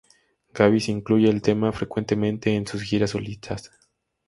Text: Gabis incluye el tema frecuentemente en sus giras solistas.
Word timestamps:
Gabis 0.55 0.89
incluye 0.89 1.29
el 1.29 1.43
tema 1.43 1.71
frecuentemente 1.71 2.55
en 2.55 2.65
sus 2.65 2.81
giras 2.81 3.11
solistas. 3.11 3.69